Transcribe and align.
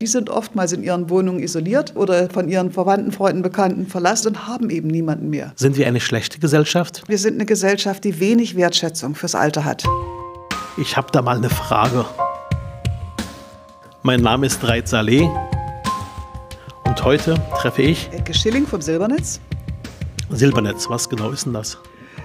Die 0.00 0.06
sind 0.06 0.30
oftmals 0.30 0.72
in 0.72 0.84
ihren 0.84 1.10
Wohnungen 1.10 1.40
isoliert 1.40 1.96
oder 1.96 2.30
von 2.30 2.48
ihren 2.48 2.70
Verwandten, 2.70 3.10
Freunden, 3.10 3.42
Bekannten 3.42 3.88
verlassen 3.88 4.28
und 4.28 4.46
haben 4.46 4.70
eben 4.70 4.86
niemanden 4.86 5.28
mehr. 5.28 5.52
Sind 5.56 5.76
wir 5.76 5.88
eine 5.88 5.98
schlechte 5.98 6.38
Gesellschaft? 6.38 7.02
Wir 7.08 7.18
sind 7.18 7.34
eine 7.34 7.46
Gesellschaft, 7.46 8.04
die 8.04 8.20
wenig 8.20 8.54
Wertschätzung 8.54 9.16
fürs 9.16 9.34
Alter 9.34 9.64
hat. 9.64 9.82
Ich 10.76 10.96
habe 10.96 11.08
da 11.10 11.20
mal 11.20 11.38
eine 11.38 11.50
Frage. 11.50 12.04
Mein 14.04 14.20
Name 14.20 14.46
ist 14.46 14.62
Reit 14.62 14.86
Saleh 14.86 15.28
und 16.84 17.04
heute 17.04 17.34
treffe 17.60 17.82
ich 17.82 18.08
Ecke 18.12 18.32
Schilling 18.32 18.68
vom 18.68 18.80
Silbernetz. 18.80 19.40
Silbernetz. 20.30 20.88
Was 20.88 21.08
genau 21.08 21.30
ist 21.30 21.46
denn 21.46 21.54
das? 21.54 21.76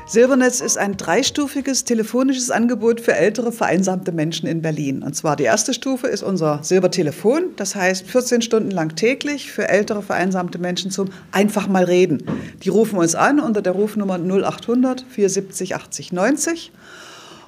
Silbernetz 0.06 0.60
ist 0.60 0.78
ein 0.78 0.98
dreistufiges 0.98 1.86
telefonisches 1.86 2.52
Angebot 2.52 3.00
für 3.00 3.16
ältere 3.16 3.54
vereinsamte 3.54 4.12
Menschen 4.12 4.48
in 4.48 4.62
Berlin. 4.62 5.02
Und 5.02 5.16
zwar 5.16 5.38
die 5.38 5.46
erste 5.46 5.74
Stufe 5.74 6.08
ist 6.08 6.24
unser 6.24 6.62
Silbertelefon, 6.62 7.56
das 7.56 7.76
heißt 7.76 8.06
14 8.06 8.42
Stunden 8.42 8.72
lang 8.72 8.96
täglich 8.96 9.50
für 9.50 9.70
ältere 9.70 10.02
vereinsamte 10.02 10.60
Menschen 10.60 10.92
zum 10.92 11.10
einfach 11.32 11.68
mal 11.68 11.86
reden. 11.86 12.24
Die 12.64 12.70
rufen 12.70 13.00
uns 13.00 13.16
an 13.16 13.40
unter 13.40 13.62
der 13.62 13.72
Rufnummer 13.72 14.16
0800 14.16 15.06
470 15.10 15.76
80 15.76 16.12
90 16.12 16.72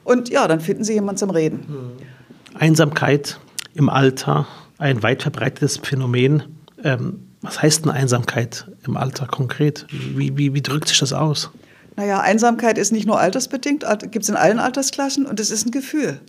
und 0.06 0.30
ja, 0.30 0.48
dann 0.48 0.62
finden 0.62 0.86
sie 0.86 0.94
jemanden 0.94 1.18
zum 1.18 1.32
Reden. 1.32 1.66
Einsamkeit 2.54 3.38
im 3.74 3.90
Alter, 3.90 4.48
ein 4.78 5.04
weit 5.04 5.24
verbreitetes 5.24 5.78
Phänomen. 5.84 6.44
Ähm, 6.84 7.20
was 7.42 7.62
heißt 7.62 7.84
denn 7.84 7.92
Einsamkeit 7.92 8.66
im 8.88 8.96
Alter 8.96 9.28
konkret? 9.28 9.86
Wie, 9.90 10.38
wie, 10.38 10.54
wie 10.54 10.62
drückt 10.62 10.88
sich 10.88 11.00
das 11.00 11.12
aus? 11.12 11.52
Naja, 11.96 12.20
Einsamkeit 12.20 12.78
ist 12.78 12.92
nicht 12.92 13.08
nur 13.08 13.20
altersbedingt, 13.20 13.86
gibt 14.12 14.24
es 14.24 14.30
in 14.30 14.36
allen 14.36 14.60
Altersklassen 14.60 15.26
und 15.26 15.40
es 15.40 15.50
ist 15.50 15.66
ein 15.66 15.72
Gefühl. 15.72 16.20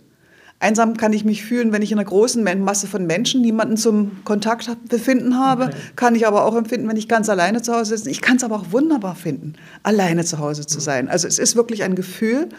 Einsam 0.59 0.97
kann 0.97 1.13
ich 1.13 1.23
mich 1.23 1.45
fühlen, 1.45 1.71
wenn 1.71 1.83
ich 1.83 1.91
in 1.91 1.99
einer 1.99 2.07
großen 2.07 2.43
Masse 2.63 2.87
von 2.87 3.05
Menschen 3.05 3.41
niemanden 3.41 3.77
zum 3.77 4.23
Kontakt 4.23 4.67
befinden 4.89 5.37
habe. 5.37 5.65
Okay. 5.65 5.75
Kann 5.95 6.15
ich 6.15 6.25
aber 6.25 6.45
auch 6.45 6.55
empfinden, 6.55 6.87
wenn 6.87 6.97
ich 6.97 7.07
ganz 7.07 7.29
alleine 7.29 7.61
zu 7.61 7.75
Hause 7.75 7.95
sitze. 7.95 8.09
Ich 8.09 8.21
kann 8.21 8.37
es 8.37 8.43
aber 8.43 8.55
auch 8.55 8.71
wunderbar 8.71 9.15
finden, 9.15 9.53
alleine 9.83 10.25
zu 10.25 10.39
Hause 10.39 10.65
zu 10.65 10.79
sein. 10.79 11.09
Also 11.09 11.27
es 11.27 11.37
ist 11.37 11.55
wirklich 11.55 11.83
ein 11.83 11.93
Gefühl, 11.93 12.49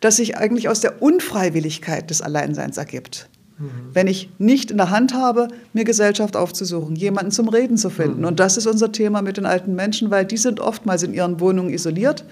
das 0.00 0.16
sich 0.16 0.36
eigentlich 0.36 0.68
aus 0.68 0.80
der 0.80 1.00
Unfreiwilligkeit 1.00 2.10
des 2.10 2.20
Alleinseins 2.20 2.76
ergibt. 2.76 3.30
Mhm. 3.58 3.70
Wenn 3.92 4.06
ich 4.06 4.30
nicht 4.38 4.70
in 4.70 4.76
der 4.76 4.90
Hand 4.90 5.14
habe, 5.14 5.48
mir 5.72 5.84
Gesellschaft 5.84 6.36
aufzusuchen, 6.36 6.96
jemanden 6.96 7.30
zum 7.30 7.48
Reden 7.48 7.76
zu 7.76 7.90
finden. 7.90 8.20
Mhm. 8.20 8.26
Und 8.26 8.40
das 8.40 8.56
ist 8.56 8.66
unser 8.66 8.92
Thema 8.92 9.22
mit 9.22 9.36
den 9.36 9.46
alten 9.46 9.74
Menschen, 9.74 10.10
weil 10.10 10.24
die 10.24 10.36
sind 10.36 10.60
oftmals 10.60 11.02
in 11.02 11.14
ihren 11.14 11.40
Wohnungen 11.40 11.70
isoliert 11.70 12.24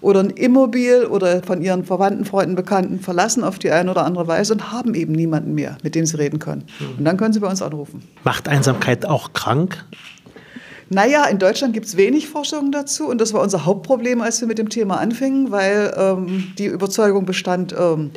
oder 0.00 0.26
Immobil 0.36 1.06
oder 1.06 1.42
von 1.42 1.62
ihren 1.62 1.84
Verwandten, 1.84 2.24
Freunden, 2.24 2.56
Bekannten 2.56 3.00
verlassen 3.00 3.44
auf 3.44 3.58
die 3.58 3.70
eine 3.70 3.90
oder 3.90 4.04
andere 4.04 4.26
Weise 4.26 4.54
und 4.54 4.72
haben 4.72 4.94
eben 4.94 5.12
niemanden 5.12 5.54
mehr, 5.54 5.78
mit 5.82 5.94
dem 5.94 6.06
sie 6.06 6.18
reden 6.18 6.38
können. 6.38 6.64
Mhm. 6.80 6.98
Und 6.98 7.04
dann 7.04 7.16
können 7.16 7.32
sie 7.32 7.40
bei 7.40 7.48
uns 7.48 7.62
anrufen. 7.62 8.02
Macht 8.24 8.48
Einsamkeit 8.48 9.06
auch 9.06 9.32
krank? 9.32 9.84
Naja, 10.88 11.24
in 11.24 11.38
Deutschland 11.38 11.72
gibt 11.72 11.86
es 11.86 11.96
wenig 11.96 12.28
Forschung 12.28 12.70
dazu 12.70 13.08
und 13.08 13.18
das 13.18 13.32
war 13.32 13.40
unser 13.40 13.64
Hauptproblem, 13.64 14.20
als 14.20 14.42
wir 14.42 14.48
mit 14.48 14.58
dem 14.58 14.68
Thema 14.68 14.98
anfingen, 14.98 15.50
weil 15.50 15.94
ähm, 15.96 16.52
die 16.58 16.66
Überzeugung 16.66 17.24
bestand, 17.24 17.74
ähm, 17.78 18.10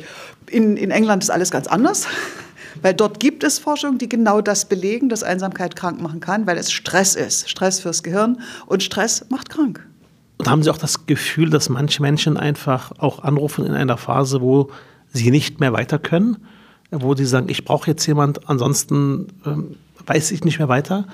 in, 0.50 0.76
in 0.76 0.90
England 0.90 1.22
ist 1.22 1.30
alles 1.30 1.50
ganz 1.50 1.68
anders. 1.68 2.06
Weil 2.82 2.94
dort 2.94 3.20
gibt 3.20 3.44
es 3.44 3.58
Forschung, 3.58 3.98
die 3.98 4.08
genau 4.08 4.40
das 4.40 4.68
belegen, 4.68 5.08
dass 5.08 5.22
Einsamkeit 5.22 5.76
krank 5.76 6.00
machen 6.00 6.20
kann, 6.20 6.46
weil 6.46 6.58
es 6.58 6.72
Stress 6.72 7.14
ist. 7.14 7.48
Stress 7.48 7.80
fürs 7.80 8.02
Gehirn 8.02 8.40
und 8.66 8.82
Stress 8.82 9.26
macht 9.30 9.50
krank. 9.50 9.86
Und 10.38 10.48
haben 10.48 10.62
Sie 10.62 10.70
auch 10.70 10.78
das 10.78 11.06
Gefühl, 11.06 11.50
dass 11.50 11.68
manche 11.68 12.02
Menschen 12.02 12.36
einfach 12.36 12.92
auch 12.98 13.22
anrufen 13.22 13.64
in 13.64 13.72
einer 13.72 13.96
Phase, 13.96 14.40
wo 14.40 14.70
sie 15.12 15.30
nicht 15.30 15.60
mehr 15.60 15.72
weiter 15.72 15.98
können? 15.98 16.36
Wo 16.90 17.14
sie 17.14 17.24
sagen, 17.24 17.48
ich 17.48 17.64
brauche 17.64 17.90
jetzt 17.90 18.06
jemand, 18.06 18.48
ansonsten 18.48 19.28
ähm, 19.44 19.76
weiß 20.06 20.30
ich 20.30 20.44
nicht 20.44 20.58
mehr 20.58 20.68
weiter? 20.68 21.06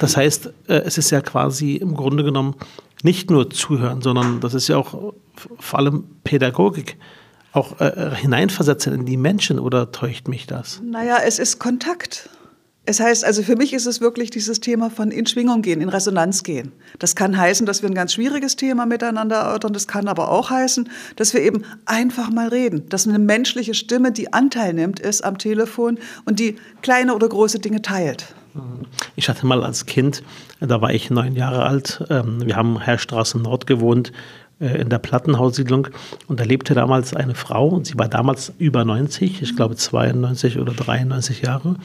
Das 0.00 0.16
heißt, 0.16 0.46
äh, 0.68 0.74
es 0.74 0.98
ist 0.98 1.10
ja 1.10 1.20
quasi 1.20 1.76
im 1.76 1.94
Grunde 1.94 2.24
genommen 2.24 2.54
nicht 3.02 3.30
nur 3.30 3.50
zuhören, 3.50 4.00
sondern 4.00 4.40
das 4.40 4.54
ist 4.54 4.68
ja 4.68 4.78
auch 4.78 5.12
vor 5.58 5.78
allem 5.78 6.04
Pädagogik 6.24 6.96
auch 7.54 7.80
äh, 7.80 8.14
hineinversetzen 8.16 8.92
in 8.92 9.06
die 9.06 9.16
Menschen 9.16 9.58
oder 9.58 9.92
täuscht 9.92 10.28
mich 10.28 10.46
das? 10.46 10.80
Naja, 10.84 11.18
es 11.24 11.38
ist 11.38 11.58
Kontakt. 11.58 12.28
Es 12.86 13.00
heißt, 13.00 13.24
also 13.24 13.42
für 13.42 13.56
mich 13.56 13.72
ist 13.72 13.86
es 13.86 14.02
wirklich 14.02 14.30
dieses 14.30 14.60
Thema 14.60 14.90
von 14.90 15.10
in 15.10 15.24
Schwingung 15.24 15.62
gehen, 15.62 15.80
in 15.80 15.88
Resonanz 15.88 16.42
gehen. 16.42 16.72
Das 16.98 17.16
kann 17.16 17.34
heißen, 17.34 17.64
dass 17.64 17.80
wir 17.80 17.88
ein 17.88 17.94
ganz 17.94 18.12
schwieriges 18.12 18.56
Thema 18.56 18.84
miteinander 18.84 19.36
erörtern. 19.36 19.72
Das 19.72 19.86
kann 19.88 20.06
aber 20.06 20.30
auch 20.30 20.50
heißen, 20.50 20.90
dass 21.16 21.32
wir 21.32 21.40
eben 21.40 21.64
einfach 21.86 22.30
mal 22.30 22.48
reden. 22.48 22.86
Dass 22.90 23.08
eine 23.08 23.18
menschliche 23.18 23.72
Stimme, 23.72 24.12
die 24.12 24.34
Anteil 24.34 24.74
nimmt, 24.74 25.00
ist 25.00 25.24
am 25.24 25.38
Telefon 25.38 25.98
und 26.26 26.40
die 26.40 26.56
kleine 26.82 27.14
oder 27.14 27.26
große 27.26 27.58
Dinge 27.58 27.80
teilt. 27.80 28.34
Ich 29.16 29.28
hatte 29.28 29.46
mal 29.46 29.64
als 29.64 29.86
Kind, 29.86 30.22
da 30.60 30.80
war 30.80 30.92
ich 30.92 31.10
neun 31.10 31.34
Jahre 31.34 31.64
alt, 31.64 32.04
ähm, 32.08 32.42
wir 32.44 32.54
haben 32.54 32.78
Herrstraße 32.78 33.38
Nord 33.38 33.66
gewohnt 33.66 34.12
in 34.60 34.88
der 34.88 34.98
Plattenhaussiedlung. 34.98 35.88
Und 36.28 36.40
da 36.40 36.44
lebte 36.44 36.74
damals 36.74 37.14
eine 37.14 37.34
Frau 37.34 37.68
und 37.68 37.86
sie 37.86 37.98
war 37.98 38.08
damals 38.08 38.52
über 38.58 38.84
90, 38.84 39.42
ich 39.42 39.56
glaube 39.56 39.76
92 39.76 40.58
oder 40.58 40.72
93 40.72 41.42
Jahre. 41.42 41.76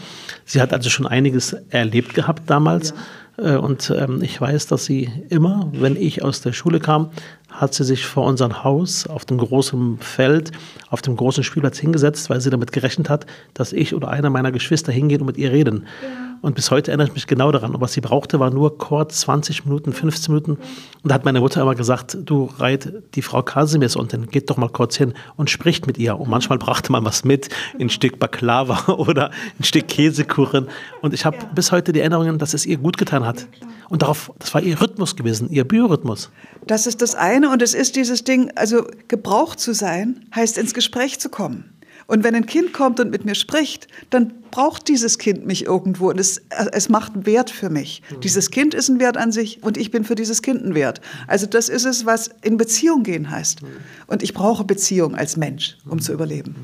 Sie 0.46 0.62
hat 0.62 0.74
also 0.74 0.90
schon 0.90 1.08
einiges 1.08 1.54
erlebt 1.70 2.14
gehabt 2.14 2.50
damals. 2.50 2.92
Ja. 2.92 3.56
Äh, 3.56 3.58
und 3.58 3.94
ähm, 3.96 4.22
ich 4.22 4.40
weiß, 4.40 4.68
dass 4.68 4.86
sie 4.86 5.10
immer, 5.30 5.70
wenn 5.74 5.96
ich 5.96 6.24
aus 6.24 6.42
der 6.42 6.54
Schule 6.54 6.80
kam, 6.80 7.10
hat 7.50 7.74
sie 7.74 7.84
sich 7.84 8.06
vor 8.06 8.26
unserem 8.26 8.64
Haus 8.64 9.08
auf 9.08 9.26
dem 9.26 9.38
großen 9.38 9.98
Feld, 10.00 10.52
auf 10.90 11.02
dem 11.02 11.16
großen 11.16 11.44
Spielplatz 11.44 11.80
hingesetzt, 11.80 12.30
weil 12.30 12.42
sie 12.42 12.50
damit 12.50 12.72
gerechnet 12.72 13.10
hat, 13.10 13.26
dass 13.54 13.74
ich 13.74 13.96
oder 13.96 14.10
einer 14.10 14.30
meiner 14.30 14.52
Geschwister 14.52 14.92
hingehen 14.92 15.22
und 15.22 15.28
mit 15.28 15.38
ihr 15.38 15.52
reden. 15.52 15.86
Ja. 16.02 16.29
Und 16.42 16.56
bis 16.56 16.72
heute 16.72 16.92
erinnere 16.92 17.08
ich 17.08 17.14
mich 17.14 17.28
genau 17.28 17.52
daran. 17.52 17.76
Und 17.76 17.82
was 17.82 17.94
sie 17.94 18.02
brauchte, 18.02 18.40
war 18.40 18.50
nur 18.50 18.78
kurz 18.78 19.22
20 19.22 19.66
Minuten, 19.66 19.94
15 19.94 20.34
Minuten. 20.34 20.52
Und 20.52 20.62
da 21.04 21.16
hat 21.16 21.26
meine 21.26 21.42
Mutter 21.42 21.62
immer 21.62 21.76
gesagt, 21.76 22.18
du 22.24 22.50
Reit, 22.58 22.94
die 23.16 23.22
Frau 23.22 23.42
Kasimir 23.44 23.86
ist 23.86 23.96
unten, 23.96 24.28
geht 24.28 24.50
doch 24.50 24.58
mal 24.58 24.70
kurz 24.70 24.96
hin 24.96 25.14
und 25.36 25.50
spricht 25.50 25.88
mit 25.88 25.98
ihr. 25.98 26.18
Und 26.20 26.30
manchmal 26.30 26.58
brachte 26.58 26.92
man 26.92 27.04
was 27.04 27.24
mit, 27.24 27.50
ein 27.80 27.90
Stück 27.90 28.20
Baklava 28.20 28.94
oder 28.94 29.32
ein 29.60 29.64
Stück 29.64 29.88
Käsekuchen. 29.88 30.68
Und 31.02 31.14
ich 31.14 31.26
habe 31.26 31.38
ja. 31.38 31.44
bis 31.54 31.72
heute 31.72 31.92
die 31.92 32.00
Erinnerungen, 32.00 32.38
dass 32.38 32.54
es 32.54 32.66
ihr 32.66 32.78
gut 32.78 32.98
getan 32.98 33.26
hat. 33.26 33.48
Und 33.90 34.04
darauf, 34.04 34.32
das 34.40 34.54
war 34.54 34.62
ihr 34.62 34.80
Rhythmus 34.80 35.16
gewesen, 35.16 35.50
ihr 35.50 35.68
Biorhythmus. 35.68 36.30
Das 36.68 36.88
ist 36.88 37.02
das 37.02 37.16
eine. 37.16 37.50
Und 37.50 37.62
es 37.62 37.74
ist 37.74 37.96
dieses 37.96 38.24
Ding, 38.24 38.52
also 38.56 38.86
gebraucht 39.08 39.60
zu 39.60 39.74
sein, 39.74 40.26
heißt 40.36 40.58
ins 40.58 40.74
Gespräch 40.74 41.20
zu 41.20 41.30
kommen. 41.30 41.79
Und 42.10 42.24
wenn 42.24 42.34
ein 42.34 42.48
Kind 42.48 42.74
kommt 42.74 43.00
und 43.00 43.12
mit 43.12 43.24
mir 43.24 43.36
spricht, 43.36 43.88
dann 44.10 44.34
braucht 44.50 44.88
dieses 44.88 45.20
Kind 45.20 45.46
mich 45.46 45.68
irgendwo 45.68 46.10
und 46.10 46.20
es, 46.20 46.42
es 46.72 46.90
macht 46.90 47.14
einen 47.14 47.28
Wert 47.28 47.52
für 47.52 47.70
mich. 47.70 48.02
Mhm. 48.10 48.22
Dieses 48.22 48.50
Kind 48.50 48.74
ist 48.74 48.90
ein 48.90 49.00
Wert 49.00 49.16
an 49.16 49.32
sich 49.32 49.62
und 49.62 49.78
ich 49.78 49.92
bin 49.92 50.04
für 50.04 50.16
dieses 50.16 50.42
Kind 50.42 50.66
ein 50.66 50.74
Wert. 50.74 51.02
Also 51.28 51.46
das 51.46 51.70
ist 51.70 51.86
es, 51.86 52.08
was 52.08 52.32
in 52.42 52.58
Beziehung 52.58 53.04
gehen 53.04 53.30
heißt. 53.30 53.62
Mhm. 53.62 53.68
Und 54.08 54.24
ich 54.24 54.34
brauche 54.34 54.64
Beziehung 54.64 55.14
als 55.14 55.38
Mensch, 55.38 55.78
um 55.86 55.98
mhm. 55.98 56.02
zu 56.02 56.12
überleben. 56.12 56.56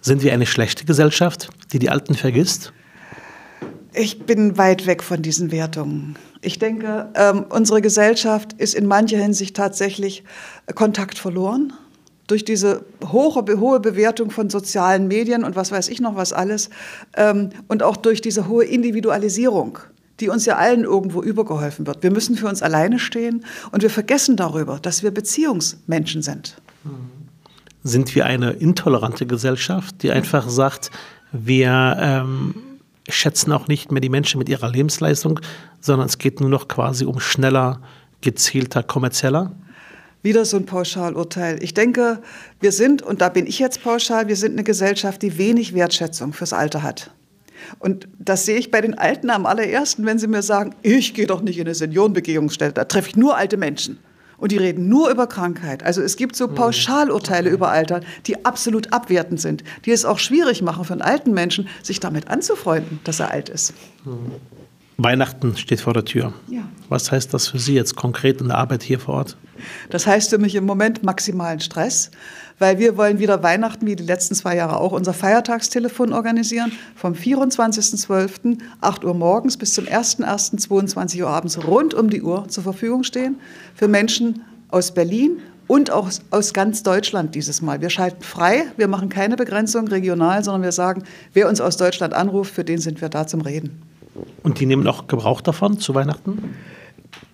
Sind 0.00 0.24
wir 0.24 0.32
eine 0.32 0.44
schlechte 0.44 0.84
Gesellschaft, 0.84 1.50
die 1.72 1.78
die 1.78 1.90
Alten 1.90 2.16
vergisst? 2.16 2.72
Ich 3.92 4.26
bin 4.26 4.58
weit 4.58 4.88
weg 4.88 5.04
von 5.04 5.22
diesen 5.22 5.52
Wertungen. 5.52 6.16
Ich 6.40 6.58
denke, 6.58 7.12
ähm, 7.14 7.46
unsere 7.48 7.80
Gesellschaft 7.80 8.54
ist 8.54 8.74
in 8.74 8.86
mancher 8.86 9.18
Hinsicht 9.18 9.54
tatsächlich 9.54 10.24
Kontakt 10.74 11.16
verloren 11.16 11.72
durch 12.26 12.44
diese 12.44 12.84
hohe, 13.12 13.44
hohe 13.60 13.80
Bewertung 13.80 14.30
von 14.30 14.50
sozialen 14.50 15.08
Medien 15.08 15.44
und 15.44 15.56
was 15.56 15.72
weiß 15.72 15.88
ich 15.88 16.00
noch 16.00 16.16
was 16.16 16.32
alles 16.32 16.70
ähm, 17.16 17.50
und 17.68 17.82
auch 17.82 17.96
durch 17.96 18.20
diese 18.20 18.48
hohe 18.48 18.64
Individualisierung, 18.64 19.78
die 20.20 20.28
uns 20.28 20.46
ja 20.46 20.56
allen 20.56 20.84
irgendwo 20.84 21.22
übergeholfen 21.22 21.86
wird. 21.86 22.02
Wir 22.02 22.10
müssen 22.10 22.36
für 22.36 22.48
uns 22.48 22.62
alleine 22.62 22.98
stehen 22.98 23.44
und 23.72 23.82
wir 23.82 23.90
vergessen 23.90 24.36
darüber, 24.36 24.78
dass 24.80 25.02
wir 25.02 25.10
Beziehungsmenschen 25.10 26.22
sind. 26.22 26.56
Sind 27.82 28.14
wir 28.14 28.24
eine 28.24 28.52
intolerante 28.52 29.26
Gesellschaft, 29.26 30.02
die 30.02 30.10
einfach 30.10 30.48
sagt, 30.48 30.90
wir 31.32 31.96
ähm, 32.00 32.54
schätzen 33.08 33.52
auch 33.52 33.68
nicht 33.68 33.92
mehr 33.92 34.00
die 34.00 34.08
Menschen 34.08 34.38
mit 34.38 34.48
ihrer 34.48 34.70
Lebensleistung, 34.70 35.40
sondern 35.80 36.06
es 36.06 36.16
geht 36.16 36.40
nur 36.40 36.48
noch 36.48 36.68
quasi 36.68 37.04
um 37.04 37.20
schneller, 37.20 37.80
gezielter, 38.22 38.82
kommerzieller? 38.82 39.52
Wieder 40.24 40.44
so 40.44 40.56
ein 40.56 40.66
Pauschalurteil. 40.66 41.62
Ich 41.62 41.74
denke, 41.74 42.20
wir 42.58 42.72
sind, 42.72 43.02
und 43.02 43.20
da 43.20 43.28
bin 43.28 43.46
ich 43.46 43.58
jetzt 43.58 43.84
pauschal, 43.84 44.26
wir 44.26 44.36
sind 44.36 44.52
eine 44.52 44.64
Gesellschaft, 44.64 45.22
die 45.22 45.38
wenig 45.38 45.74
Wertschätzung 45.74 46.32
fürs 46.32 46.52
Alter 46.52 46.82
hat. 46.82 47.12
Und 47.78 48.08
das 48.18 48.46
sehe 48.46 48.56
ich 48.56 48.70
bei 48.70 48.80
den 48.80 48.98
Alten 48.98 49.30
am 49.30 49.46
allerersten, 49.46 50.04
wenn 50.06 50.18
sie 50.18 50.26
mir 50.26 50.42
sagen, 50.42 50.74
ich 50.82 51.14
gehe 51.14 51.26
doch 51.26 51.42
nicht 51.42 51.58
in 51.58 51.66
eine 51.66 51.74
Seniorenbegehungsstelle, 51.74 52.72
da 52.72 52.84
treffe 52.84 53.10
ich 53.10 53.16
nur 53.16 53.36
alte 53.36 53.56
Menschen. 53.56 53.98
Und 54.36 54.50
die 54.50 54.56
reden 54.56 54.88
nur 54.88 55.10
über 55.10 55.26
Krankheit. 55.26 55.82
Also 55.84 56.02
es 56.02 56.16
gibt 56.16 56.34
so 56.36 56.48
mhm. 56.48 56.54
Pauschalurteile 56.56 57.50
über 57.50 57.70
Alter, 57.70 58.00
die 58.26 58.44
absolut 58.44 58.92
abwertend 58.92 59.40
sind, 59.40 59.62
die 59.84 59.92
es 59.92 60.04
auch 60.04 60.18
schwierig 60.18 60.60
machen 60.60 60.84
für 60.84 60.92
einen 60.92 61.02
alten 61.02 61.32
Menschen, 61.32 61.68
sich 61.82 62.00
damit 62.00 62.28
anzufreunden, 62.28 62.98
dass 63.04 63.20
er 63.20 63.30
alt 63.30 63.48
ist. 63.48 63.74
Mhm. 64.04 64.32
Weihnachten 64.96 65.56
steht 65.56 65.80
vor 65.80 65.92
der 65.92 66.04
Tür. 66.04 66.32
Ja. 66.48 66.62
Was 66.88 67.10
heißt 67.10 67.34
das 67.34 67.48
für 67.48 67.58
Sie 67.58 67.74
jetzt 67.74 67.96
konkret 67.96 68.40
in 68.40 68.48
der 68.48 68.58
Arbeit 68.58 68.82
hier 68.82 69.00
vor 69.00 69.14
Ort? 69.14 69.36
Das 69.90 70.06
heißt 70.06 70.30
für 70.30 70.38
mich 70.38 70.54
im 70.54 70.64
Moment 70.64 71.02
maximalen 71.02 71.60
Stress, 71.60 72.10
weil 72.58 72.78
wir 72.78 72.96
wollen 72.96 73.18
wieder 73.18 73.42
Weihnachten, 73.42 73.86
wie 73.86 73.96
die 73.96 74.04
letzten 74.04 74.34
zwei 74.34 74.56
Jahre 74.56 74.76
auch, 74.76 74.92
unser 74.92 75.12
Feiertagstelefon 75.12 76.12
organisieren. 76.12 76.72
Vom 76.94 77.14
24.12. 77.14 78.58
8 78.80 79.04
Uhr 79.04 79.14
morgens 79.14 79.56
bis 79.56 79.74
zum 79.74 79.86
1.1. 79.86 80.58
22 80.58 81.22
Uhr 81.22 81.28
abends 81.28 81.66
rund 81.66 81.94
um 81.94 82.10
die 82.10 82.22
Uhr 82.22 82.48
zur 82.48 82.62
Verfügung 82.62 83.02
stehen 83.02 83.36
für 83.74 83.88
Menschen 83.88 84.42
aus 84.70 84.92
Berlin 84.92 85.38
und 85.66 85.90
auch 85.90 86.10
aus 86.30 86.52
ganz 86.52 86.82
Deutschland 86.82 87.34
dieses 87.34 87.62
Mal. 87.62 87.80
Wir 87.80 87.90
schalten 87.90 88.22
frei, 88.22 88.64
wir 88.76 88.88
machen 88.88 89.08
keine 89.08 89.36
Begrenzung 89.36 89.88
regional, 89.88 90.44
sondern 90.44 90.62
wir 90.62 90.72
sagen, 90.72 91.04
wer 91.32 91.48
uns 91.48 91.60
aus 91.60 91.76
Deutschland 91.76 92.12
anruft, 92.12 92.54
für 92.54 92.64
den 92.64 92.78
sind 92.78 93.00
wir 93.00 93.08
da 93.08 93.26
zum 93.26 93.40
Reden. 93.40 93.80
Und 94.42 94.60
die 94.60 94.66
nehmen 94.66 94.86
auch 94.86 95.06
Gebrauch 95.06 95.40
davon 95.40 95.78
zu 95.78 95.94
Weihnachten? 95.94 96.54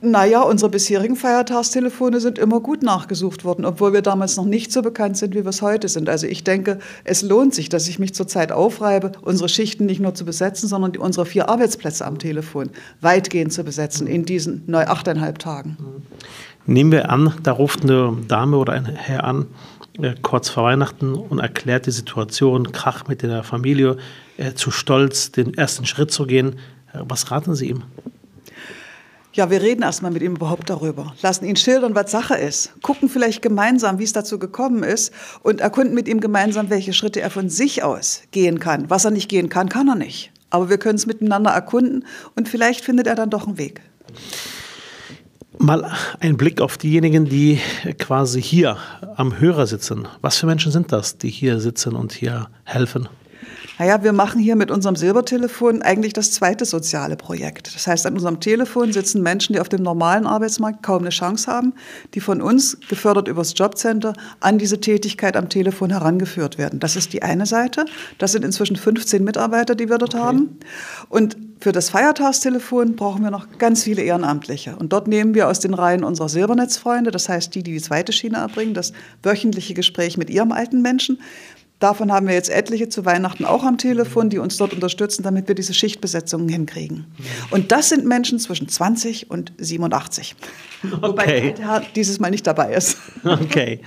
Naja, 0.02 0.40
unsere 0.42 0.70
bisherigen 0.70 1.16
Feiertagstelefone 1.16 2.20
sind 2.20 2.38
immer 2.38 2.60
gut 2.60 2.82
nachgesucht 2.82 3.44
worden, 3.44 3.66
obwohl 3.66 3.92
wir 3.92 4.02
damals 4.02 4.36
noch 4.36 4.46
nicht 4.46 4.72
so 4.72 4.80
bekannt 4.80 5.18
sind, 5.18 5.34
wie 5.34 5.44
wir 5.44 5.50
es 5.50 5.60
heute 5.60 5.88
sind. 5.88 6.08
Also 6.08 6.26
ich 6.26 6.42
denke, 6.42 6.78
es 7.04 7.20
lohnt 7.22 7.54
sich, 7.54 7.68
dass 7.68 7.86
ich 7.88 7.98
mich 7.98 8.14
zurzeit 8.14 8.50
aufreibe, 8.50 9.12
unsere 9.22 9.48
Schichten 9.48 9.86
nicht 9.86 10.00
nur 10.00 10.14
zu 10.14 10.24
besetzen, 10.24 10.68
sondern 10.68 10.96
unsere 10.96 11.26
vier 11.26 11.50
Arbeitsplätze 11.50 12.06
am 12.06 12.18
Telefon 12.18 12.70
weitgehend 13.00 13.52
zu 13.52 13.62
besetzen 13.62 14.06
in 14.06 14.24
diesen 14.24 14.62
neu 14.66 14.84
achteinhalb 14.84 15.38
Tagen. 15.38 15.76
Nehmen 16.70 16.92
wir 16.92 17.10
an, 17.10 17.34
da 17.42 17.50
ruft 17.50 17.82
eine 17.82 18.16
Dame 18.28 18.56
oder 18.56 18.74
ein 18.74 18.86
Herr 18.86 19.24
an, 19.24 19.46
äh, 20.00 20.14
kurz 20.22 20.50
vor 20.50 20.62
Weihnachten 20.62 21.14
und 21.16 21.40
erklärt 21.40 21.86
die 21.86 21.90
Situation, 21.90 22.70
Krach 22.70 23.08
mit 23.08 23.22
der 23.22 23.42
Familie, 23.42 23.96
äh, 24.36 24.52
zu 24.54 24.70
stolz, 24.70 25.32
den 25.32 25.52
ersten 25.54 25.84
Schritt 25.84 26.12
zu 26.12 26.26
gehen. 26.26 26.60
Äh, 26.92 27.00
was 27.00 27.32
raten 27.32 27.56
Sie 27.56 27.70
ihm? 27.70 27.82
Ja, 29.32 29.50
wir 29.50 29.60
reden 29.62 29.82
erstmal 29.82 30.12
mit 30.12 30.22
ihm 30.22 30.36
überhaupt 30.36 30.70
darüber, 30.70 31.12
lassen 31.22 31.44
ihn 31.44 31.56
schildern, 31.56 31.96
was 31.96 32.12
Sache 32.12 32.36
ist, 32.36 32.80
gucken 32.82 33.08
vielleicht 33.08 33.42
gemeinsam, 33.42 33.98
wie 33.98 34.04
es 34.04 34.12
dazu 34.12 34.38
gekommen 34.38 34.84
ist 34.84 35.12
und 35.42 35.60
erkunden 35.60 35.92
mit 35.92 36.06
ihm 36.06 36.20
gemeinsam, 36.20 36.70
welche 36.70 36.92
Schritte 36.92 37.20
er 37.20 37.30
von 37.30 37.48
sich 37.48 37.82
aus 37.82 38.22
gehen 38.30 38.60
kann. 38.60 38.88
Was 38.88 39.04
er 39.04 39.10
nicht 39.10 39.28
gehen 39.28 39.48
kann, 39.48 39.68
kann 39.68 39.88
er 39.88 39.96
nicht. 39.96 40.30
Aber 40.50 40.70
wir 40.70 40.78
können 40.78 40.94
es 40.94 41.06
miteinander 41.06 41.50
erkunden 41.50 42.04
und 42.36 42.48
vielleicht 42.48 42.84
findet 42.84 43.08
er 43.08 43.16
dann 43.16 43.30
doch 43.30 43.48
einen 43.48 43.58
Weg. 43.58 43.80
Mal 45.62 45.92
ein 46.20 46.38
Blick 46.38 46.62
auf 46.62 46.78
diejenigen, 46.78 47.26
die 47.26 47.60
quasi 47.98 48.40
hier 48.40 48.78
am 49.16 49.40
Hörer 49.40 49.66
sitzen. 49.66 50.08
Was 50.22 50.38
für 50.38 50.46
Menschen 50.46 50.72
sind 50.72 50.90
das, 50.90 51.18
die 51.18 51.28
hier 51.28 51.60
sitzen 51.60 51.96
und 51.96 52.12
hier 52.12 52.48
helfen? 52.64 53.10
Naja, 53.80 54.02
wir 54.02 54.12
machen 54.12 54.42
hier 54.42 54.56
mit 54.56 54.70
unserem 54.70 54.94
Silbertelefon 54.94 55.80
eigentlich 55.80 56.12
das 56.12 56.32
zweite 56.32 56.66
soziale 56.66 57.16
Projekt. 57.16 57.74
Das 57.74 57.86
heißt, 57.86 58.04
an 58.04 58.12
unserem 58.12 58.38
Telefon 58.38 58.92
sitzen 58.92 59.22
Menschen, 59.22 59.54
die 59.54 59.60
auf 59.60 59.70
dem 59.70 59.82
normalen 59.82 60.26
Arbeitsmarkt 60.26 60.82
kaum 60.82 61.00
eine 61.00 61.08
Chance 61.08 61.50
haben, 61.50 61.72
die 62.12 62.20
von 62.20 62.42
uns, 62.42 62.76
gefördert 62.90 63.26
übers 63.26 63.54
Jobcenter, 63.56 64.12
an 64.40 64.58
diese 64.58 64.82
Tätigkeit 64.82 65.34
am 65.34 65.48
Telefon 65.48 65.88
herangeführt 65.88 66.58
werden. 66.58 66.78
Das 66.78 66.94
ist 66.94 67.14
die 67.14 67.22
eine 67.22 67.46
Seite. 67.46 67.86
Das 68.18 68.32
sind 68.32 68.44
inzwischen 68.44 68.76
15 68.76 69.24
Mitarbeiter, 69.24 69.74
die 69.74 69.88
wir 69.88 69.96
dort 69.96 70.14
okay. 70.14 70.24
haben. 70.24 70.58
Und 71.08 71.38
für 71.60 71.72
das 71.72 71.88
Feiertagstelefon 71.88 72.96
brauchen 72.96 73.22
wir 73.22 73.30
noch 73.30 73.46
ganz 73.56 73.84
viele 73.84 74.02
Ehrenamtliche. 74.02 74.76
Und 74.76 74.92
dort 74.92 75.08
nehmen 75.08 75.34
wir 75.34 75.48
aus 75.48 75.60
den 75.60 75.72
Reihen 75.72 76.04
unserer 76.04 76.28
Silbernetzfreunde, 76.28 77.10
das 77.10 77.30
heißt 77.30 77.54
die, 77.54 77.62
die 77.62 77.72
die 77.72 77.80
zweite 77.80 78.12
Schiene 78.12 78.38
erbringen, 78.38 78.74
das 78.74 78.92
wöchentliche 79.22 79.72
Gespräch 79.72 80.18
mit 80.18 80.28
ihrem 80.28 80.52
alten 80.52 80.82
Menschen, 80.82 81.18
Davon 81.80 82.12
haben 82.12 82.26
wir 82.28 82.34
jetzt 82.34 82.50
etliche 82.50 82.90
zu 82.90 83.06
Weihnachten 83.06 83.46
auch 83.46 83.64
am 83.64 83.78
Telefon, 83.78 84.28
die 84.28 84.38
uns 84.38 84.58
dort 84.58 84.74
unterstützen, 84.74 85.22
damit 85.22 85.48
wir 85.48 85.54
diese 85.54 85.72
Schichtbesetzungen 85.72 86.48
hinkriegen. 86.48 87.06
Und 87.50 87.72
das 87.72 87.88
sind 87.88 88.04
Menschen 88.04 88.38
zwischen 88.38 88.68
20 88.68 89.30
und 89.30 89.52
87. 89.58 90.36
Okay. 90.82 91.02
Wobei 91.02 91.50
der 91.50 91.68
Herr 91.68 91.82
dieses 91.94 92.20
Mal 92.20 92.30
nicht 92.30 92.46
dabei 92.46 92.72
ist. 92.72 92.96
Okay. 93.22 93.80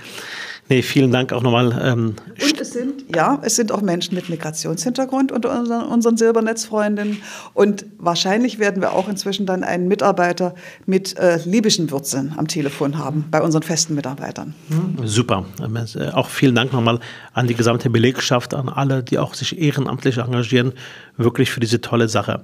Nee, 0.70 0.80
vielen 0.80 1.10
Dank 1.10 1.32
auch 1.32 1.42
nochmal. 1.42 1.78
Ähm, 1.82 2.14
und 2.42 2.60
es 2.60 2.72
sind, 2.72 3.04
ja, 3.14 3.38
es 3.42 3.56
sind 3.56 3.70
auch 3.70 3.82
Menschen 3.82 4.14
mit 4.14 4.30
Migrationshintergrund 4.30 5.30
unter 5.30 5.58
unseren, 5.58 5.86
unseren 5.88 6.16
Silbernetzfreundinnen. 6.16 7.18
Und 7.52 7.84
wahrscheinlich 7.98 8.58
werden 8.58 8.80
wir 8.80 8.92
auch 8.92 9.08
inzwischen 9.08 9.44
dann 9.44 9.62
einen 9.62 9.88
Mitarbeiter 9.88 10.54
mit 10.86 11.18
äh, 11.18 11.38
libyschen 11.44 11.90
Wurzeln 11.90 12.34
am 12.38 12.48
Telefon 12.48 12.96
haben, 12.96 13.26
bei 13.30 13.42
unseren 13.42 13.62
festen 13.62 13.94
Mitarbeitern. 13.94 14.54
Mhm. 14.68 15.06
Super. 15.06 15.44
Äh, 15.60 16.10
auch 16.10 16.28
vielen 16.28 16.54
Dank 16.54 16.72
nochmal 16.72 16.98
an 17.34 17.46
die 17.46 17.54
gesamte 17.54 17.90
Belegschaft, 17.90 18.54
an 18.54 18.70
alle, 18.70 19.02
die 19.02 19.18
auch 19.18 19.34
sich 19.34 19.58
ehrenamtlich 19.58 20.16
engagieren, 20.16 20.72
wirklich 21.18 21.50
für 21.50 21.60
diese 21.60 21.82
tolle 21.82 22.08
Sache. 22.08 22.42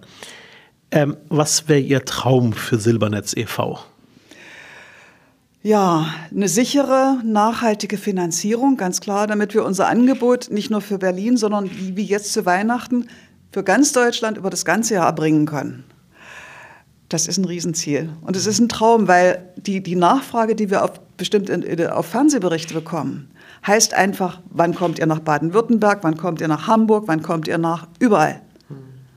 Ähm, 0.91 1.17
was 1.29 1.69
wäre 1.69 1.81
Ihr 1.81 2.05
Traum 2.05 2.53
für 2.53 2.77
Silbernetz 2.77 3.35
e.V.? 3.35 3.79
Ja, 5.63 6.07
eine 6.35 6.49
sichere, 6.49 7.19
nachhaltige 7.23 7.99
Finanzierung, 7.99 8.79
ganz 8.79 9.01
klar, 9.03 9.27
damit 9.27 9.53
wir 9.53 9.65
unser 9.65 9.89
Angebot 9.89 10.51
nicht 10.51 10.71
nur 10.71 10.81
für 10.81 10.99
Berlin, 10.99 11.37
sondern 11.37 11.71
wie 11.71 12.03
jetzt 12.03 12.33
zu 12.33 12.47
Weihnachten 12.47 13.09
für 13.53 13.63
ganz 13.63 13.93
Deutschland 13.93 14.39
über 14.39 14.49
das 14.49 14.65
ganze 14.65 14.95
Jahr 14.95 15.07
erbringen 15.07 15.45
können. 15.45 15.85
Das 17.11 17.27
ist 17.27 17.37
ein 17.37 17.45
Riesenziel. 17.45 18.09
Und 18.23 18.37
es 18.37 18.47
ist 18.47 18.59
ein 18.59 18.71
Traum, 18.71 19.07
weil 19.07 19.53
die, 19.57 19.83
die 19.83 19.97
Nachfrage, 19.97 20.55
die 20.55 20.71
wir 20.71 20.85
auf 20.85 20.93
bestimmt 21.19 21.51
in, 21.51 21.87
auf 21.89 22.07
Fernsehberichte 22.07 22.73
bekommen, 22.73 23.31
heißt 23.67 23.93
einfach, 23.93 24.41
wann 24.49 24.75
kommt 24.75 24.99
ihr 24.99 25.07
nach 25.07 25.21
Baden-Württemberg, 25.21 25.99
wann 26.03 26.17
kommt 26.17 26.41
ihr 26.41 26.49
nach 26.49 26.69
Hamburg, 26.69 27.05
wann 27.09 27.21
kommt 27.21 27.47
ihr 27.49 27.59
nach 27.59 27.87
überall. 27.99 28.41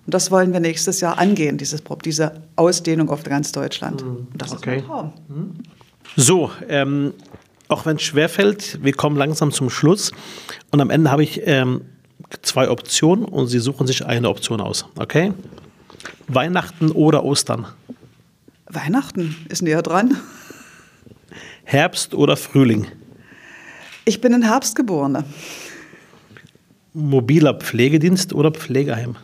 Und 0.06 0.14
das 0.14 0.32
wollen 0.32 0.52
wir 0.52 0.60
nächstes 0.60 1.00
Jahr 1.00 1.18
angehen, 1.18 1.58
dieses, 1.58 1.82
diese 2.04 2.42
Ausdehnung 2.58 3.10
auf 3.10 3.24
ganz 3.24 3.54
Deutschland. 3.54 4.02
Und 4.02 4.28
das 4.36 4.52
okay. 4.52 4.78
ist 4.78 4.84
ein 4.84 4.88
Traum. 4.88 5.14
So, 6.16 6.52
ähm, 6.70 7.14
auch 7.68 7.86
wenn 7.86 7.96
es 7.96 8.04
schwerfällt, 8.04 8.80
wir 8.84 8.94
kommen 8.94 9.18
langsam 9.18 9.52
zum 9.52 9.70
Schluss. 9.70 10.12
Und 10.72 10.82
am 10.82 10.90
Ende 10.90 11.10
habe 11.10 11.24
ich 11.24 11.42
ähm, 11.46 11.82
zwei 12.42 12.70
Optionen 12.70 13.26
und 13.26 13.48
Sie 13.48 13.60
suchen 13.60 13.88
sich 13.88 14.06
eine 14.06 14.30
Option 14.30 14.62
aus. 14.62 14.86
Okay? 14.96 15.34
Weihnachten 16.28 16.92
oder 16.92 17.24
Ostern? 17.24 17.66
Weihnachten 18.68 19.36
ist 19.50 19.62
näher 19.62 19.82
dran. 19.82 20.18
Herbst 21.64 22.14
oder 22.14 22.38
Frühling? 22.38 22.88
Ich 24.06 24.20
bin 24.20 24.34
in 24.34 24.44
Herbst 24.44 24.76
geborene. 24.76 25.24
Mobiler 26.94 27.54
Pflegedienst 27.56 28.34
oder 28.34 28.52
Pflegeheim? 28.52 29.16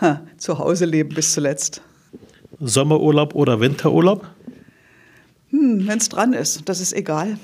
Ha, 0.00 0.20
zu 0.36 0.58
Hause 0.58 0.84
leben 0.84 1.14
bis 1.14 1.32
zuletzt. 1.32 1.82
Sommerurlaub 2.60 3.34
oder 3.34 3.60
Winterurlaub? 3.60 4.26
Hm, 5.68 5.86
Wenn 5.86 5.98
es 5.98 6.08
dran 6.08 6.32
ist, 6.32 6.66
das 6.68 6.80
ist 6.80 6.94
egal. 6.94 7.38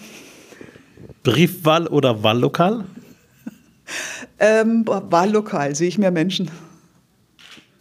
Briefwahl 1.23 1.87
oder 1.87 2.23
Wahllokal? 2.23 2.85
ähm, 4.39 4.85
Wahllokal, 4.87 5.75
sehe 5.75 5.89
ich 5.89 5.99
mehr 5.99 6.11
Menschen. 6.11 6.51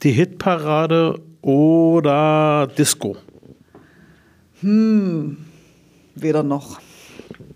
Die 0.03 0.11
Hitparade 0.11 1.21
oder 1.41 2.67
Disco? 2.77 3.15
Hm, 4.59 5.37
weder 6.15 6.43
noch. 6.43 6.81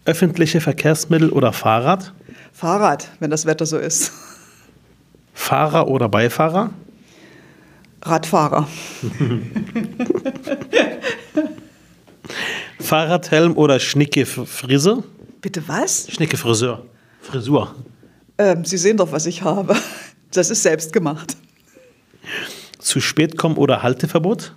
Öffentliche 0.06 0.62
Verkehrsmittel 0.62 1.30
oder 1.32 1.52
Fahrrad? 1.52 2.14
Fahrrad, 2.54 3.10
wenn 3.20 3.30
das 3.30 3.46
Wetter 3.46 3.66
so 3.66 3.78
ist. 3.78 4.14
Fahrer 5.34 5.90
oder 5.90 6.08
Beifahrer? 6.08 6.70
Radfahrer. 8.02 8.66
Fahrradhelm 12.88 13.58
oder 13.58 13.82
Schnicke 13.82 14.26
Frise? 14.26 15.04
Bitte 15.42 15.62
was? 15.68 16.08
Schnicke 16.10 16.38
Friseur. 16.38 16.86
Frisur. 17.20 17.76
Ähm, 18.38 18.64
Sie 18.64 18.78
sehen 18.78 18.96
doch, 18.96 19.12
was 19.12 19.26
ich 19.26 19.42
habe. 19.42 19.76
Das 20.32 20.50
ist 20.50 20.64
selbst 20.64 20.94
gemacht. 20.94 21.36
Zu 22.80 23.02
spät 23.02 23.38
kommen 23.38 23.58
oder 23.58 23.84
Halteverbot? 23.84 24.54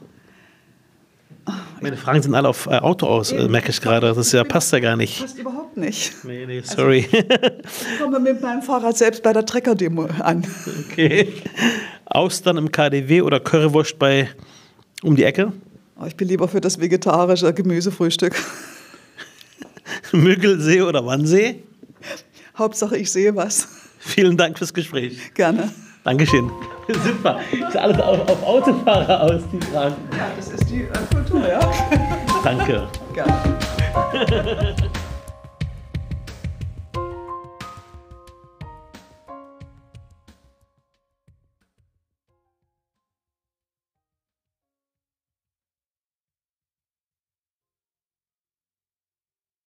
Meine 1.81 1.97
Fragen 1.97 2.23
sind 2.23 2.35
alle 2.35 2.49
auf 2.49 2.67
äh, 2.67 2.79
Auto 2.79 3.07
aus, 3.07 3.33
äh, 3.33 3.49
merke 3.49 3.71
ich 3.71 3.81
gerade. 3.81 4.13
Das 4.13 4.31
ja, 4.31 4.45
passt 4.45 4.73
ja 4.73 4.79
gar 4.79 4.97
nicht. 4.97 5.21
Passt 5.21 5.39
überhaupt 5.39 5.77
nicht. 5.77 6.25
Nee, 6.25 6.47
nee, 6.47 6.59
also, 6.59 6.77
sorry. 6.77 7.09
Also, 7.13 7.27
ich 7.95 8.01
komme 8.01 8.21
mit 8.21 8.41
meinem 8.43 8.63
Fahrrad 8.63 8.97
selbst 8.97 9.23
bei 9.23 9.33
der 9.33 9.47
Trecker-Demo 9.47 10.09
an. 10.21 10.47
Okay. 10.89 11.33
Austern 12.05 12.59
im 12.59 12.71
KDW 12.71 13.23
oder 13.23 13.41
Currywurst 13.41 13.99
bei 13.99 14.29
um 15.03 15.17
die 15.17 15.25
Ecke? 15.25 15.53
Ich 16.07 16.17
bin 16.17 16.29
lieber 16.29 16.49
für 16.49 16.61
das 16.61 16.81
vegetarische 16.81 17.53
Gemüsefrühstück. 17.53 18.35
Müggelsee 20.13 20.83
oder 20.83 21.05
Wannsee? 21.05 21.63
Hauptsache, 22.57 22.97
ich 22.97 23.11
sehe 23.11 23.37
was. 23.37 23.69
Vielen 23.99 24.37
Dank 24.37 24.59
fürs 24.59 24.73
Gespräch. 24.73 25.35
Gerne. 25.35 25.71
Dankeschön. 26.05 26.51
Super. 26.89 27.41
Ist 27.53 27.77
alles 27.77 28.01
auf, 28.01 28.29
auf 28.29 28.43
Autofahrer 28.43 29.23
aus, 29.23 29.43
die 29.53 29.61
Fragen. 29.67 29.95
Ja, 30.17 30.33
das 30.37 30.49
ist 30.49 30.69
die 30.71 30.83
äh, 30.83 30.89
Kultur, 31.15 31.47
ja. 31.47 31.61
Danke. 32.43 32.89
Gerne. 33.15 34.75